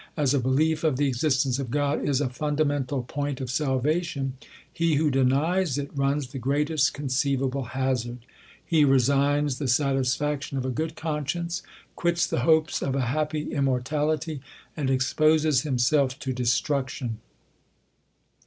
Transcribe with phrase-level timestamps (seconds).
[0.17, 4.33] As a be lief of the existence of God is a fundamental point of salvation,
[4.73, 8.25] he who denies it runs the greatest conceivable hazard.
[8.65, 11.61] He resigns the satisfaction of a good conscience,
[11.95, 14.41] quits the hopes of a happy immortality,
[14.75, 17.19] and exposes himself to destruction.